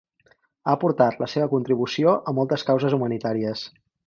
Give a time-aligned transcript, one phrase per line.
[0.61, 3.67] Ha aportat la seva contribució a moltes causes humanitàries.